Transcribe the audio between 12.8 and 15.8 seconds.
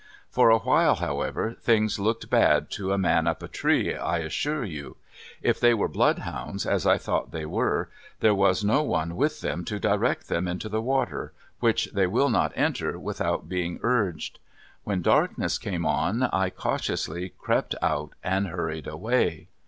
without being urged. When darkness